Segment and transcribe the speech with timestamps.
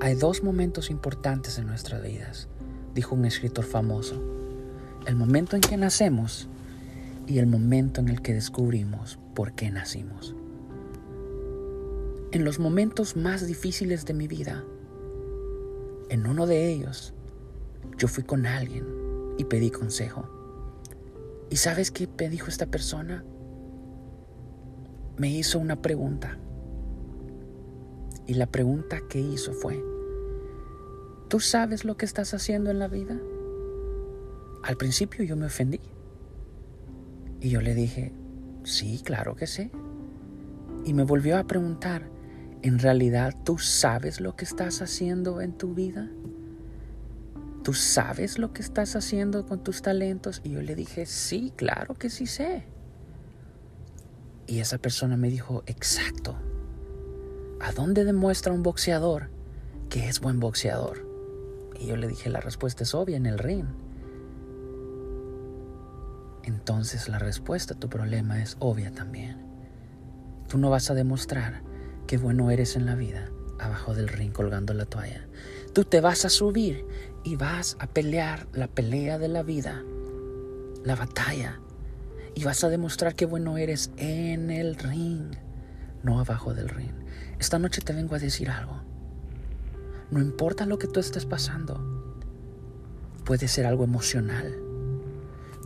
[0.00, 2.46] Hay dos momentos importantes en nuestras vidas,
[2.94, 4.22] dijo un escritor famoso.
[5.06, 6.48] El momento en que nacemos
[7.26, 10.36] y el momento en el que descubrimos por qué nacimos.
[12.30, 14.62] En los momentos más difíciles de mi vida,
[16.10, 17.12] en uno de ellos,
[17.96, 18.86] yo fui con alguien
[19.36, 20.28] y pedí consejo.
[21.50, 23.24] ¿Y sabes qué me dijo esta persona?
[25.16, 26.38] Me hizo una pregunta.
[28.28, 29.82] Y la pregunta que hizo fue,
[31.28, 33.18] ¿tú sabes lo que estás haciendo en la vida?
[34.62, 35.80] Al principio yo me ofendí.
[37.40, 38.12] Y yo le dije,
[38.64, 39.70] sí, claro que sé.
[40.84, 42.10] Y me volvió a preguntar,
[42.60, 46.10] ¿en realidad tú sabes lo que estás haciendo en tu vida?
[47.64, 50.42] ¿Tú sabes lo que estás haciendo con tus talentos?
[50.44, 52.66] Y yo le dije, sí, claro que sí sé.
[54.46, 56.36] Y esa persona me dijo, exacto.
[57.60, 59.30] ¿A dónde demuestra un boxeador
[59.88, 61.06] que es buen boxeador?
[61.80, 63.66] Y yo le dije, la respuesta es obvia, en el ring.
[66.44, 69.36] Entonces la respuesta a tu problema es obvia también.
[70.48, 71.62] Tú no vas a demostrar
[72.06, 75.26] qué bueno eres en la vida abajo del ring colgando la toalla.
[75.72, 76.86] Tú te vas a subir
[77.24, 79.82] y vas a pelear la pelea de la vida,
[80.84, 81.60] la batalla.
[82.34, 85.34] Y vas a demostrar qué bueno eres en el ring,
[86.02, 86.92] no abajo del ring.
[87.38, 88.82] Esta noche te vengo a decir algo.
[90.10, 92.24] No importa lo que tú estés pasando.
[93.24, 94.54] Puede ser algo emocional.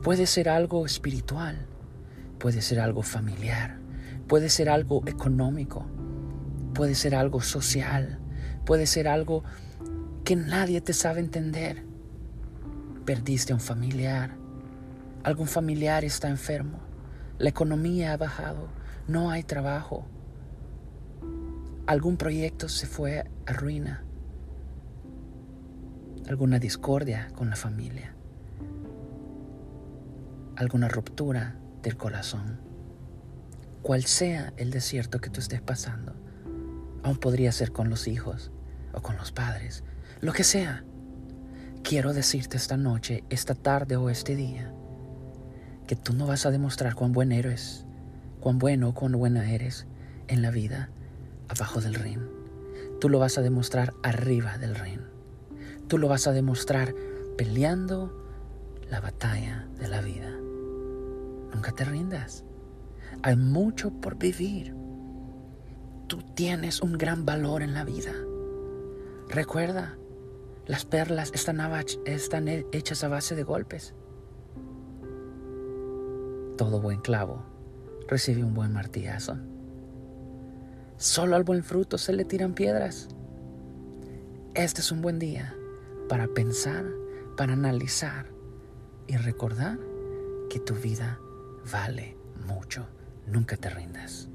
[0.03, 1.67] Puede ser algo espiritual.
[2.39, 3.79] Puede ser algo familiar.
[4.27, 5.87] Puede ser algo económico.
[6.75, 8.19] Puede ser algo social.
[8.65, 9.45] Puede ser algo
[10.25, 11.85] que nadie te sabe entender.
[13.05, 14.37] Perdiste a un familiar.
[15.23, 16.81] Algún familiar está enfermo.
[17.39, 18.69] La economía ha bajado.
[19.07, 20.07] No hay trabajo
[21.87, 24.05] algún proyecto se fue a ruina,
[26.29, 28.15] alguna discordia con la familia,
[30.57, 32.61] alguna ruptura del corazón,
[33.83, 36.15] cual sea el desierto que tú estés pasando,
[37.03, 38.53] aún podría ser con los hijos
[38.93, 39.83] o con los padres,
[40.21, 40.85] lo que sea.
[41.83, 44.73] Quiero decirte esta noche, esta tarde o este día,
[45.89, 47.87] que tú no vas a demostrar cuán buen eres,
[48.39, 49.89] cuán bueno o cuán buena eres
[50.29, 50.91] en la vida
[51.53, 52.21] abajo del ring.
[53.01, 55.01] Tú lo vas a demostrar arriba del ring.
[55.89, 56.95] Tú lo vas a demostrar
[57.37, 58.23] peleando
[58.91, 60.31] la batalla de la vida.
[61.55, 62.45] Nunca te rindas.
[63.23, 64.75] Hay mucho por vivir.
[66.07, 68.13] Tú tienes un gran valor en la vida.
[69.29, 69.97] Recuerda,
[70.67, 71.61] las perlas están,
[72.05, 73.95] están hechas a base de golpes.
[76.57, 77.43] Todo buen clavo
[78.09, 79.39] recibe un buen martillazo.
[81.03, 83.09] Solo al buen fruto se le tiran piedras.
[84.55, 85.53] Este es un buen día
[86.09, 86.85] para pensar,
[87.37, 88.27] para analizar
[89.09, 89.81] y recordar
[90.49, 91.19] que tu vida
[91.73, 92.87] vale mucho.
[93.27, 94.29] Nunca te rindas.